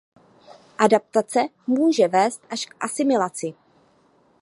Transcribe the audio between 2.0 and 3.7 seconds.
vést až k asimilaci.